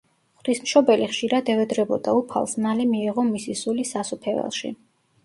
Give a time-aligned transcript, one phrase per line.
[0.37, 4.73] ღვთისმშობელი ხშირად ევედრებოდა უფალს, მალე მიეღო მისი სული სასუფეველში.